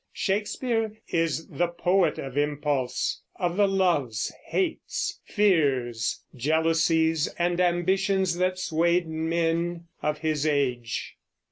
Shakespeare 0.13 0.97
is 1.09 1.47
the 1.47 1.67
poet 1.67 2.17
of 2.17 2.35
impulse, 2.35 3.21
of 3.35 3.55
the 3.55 3.67
loves, 3.67 4.33
hates, 4.47 5.19
fears, 5.25 6.23
jealousies, 6.35 7.27
and 7.37 7.59
ambitions 7.61 8.37
that 8.37 8.57
swayed 8.57 9.05
the 9.05 9.09
men 9.11 9.85
of 10.01 10.17
his 10.17 10.47
age. 10.47 11.17